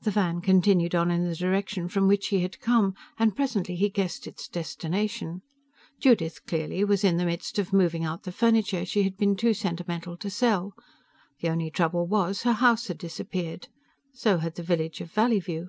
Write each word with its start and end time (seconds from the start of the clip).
The 0.00 0.10
van 0.10 0.40
continued 0.40 0.94
on 0.94 1.10
in 1.10 1.28
the 1.28 1.36
direction 1.36 1.90
from 1.90 2.08
which 2.08 2.28
he 2.28 2.40
had 2.40 2.58
come, 2.58 2.94
and 3.18 3.36
presently 3.36 3.76
he 3.76 3.90
guessed 3.90 4.26
its 4.26 4.48
destination. 4.48 5.42
Judith, 6.00 6.46
clearly, 6.46 6.84
was 6.84 7.04
in 7.04 7.18
the 7.18 7.26
midst 7.26 7.58
of 7.58 7.70
moving 7.70 8.02
out 8.02 8.22
the 8.22 8.32
furniture 8.32 8.86
she 8.86 9.02
had 9.02 9.18
been 9.18 9.36
too 9.36 9.52
sentimental 9.52 10.16
to 10.16 10.30
sell. 10.30 10.72
The 11.42 11.50
only 11.50 11.70
trouble 11.70 12.06
was, 12.06 12.44
her 12.44 12.54
house 12.54 12.86
had 12.86 12.96
disappeared. 12.96 13.68
So 14.14 14.38
had 14.38 14.54
the 14.54 14.62
village 14.62 15.02
of 15.02 15.12
Valleyview. 15.12 15.68